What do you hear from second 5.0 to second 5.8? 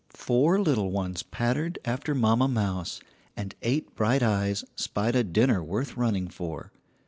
a dinner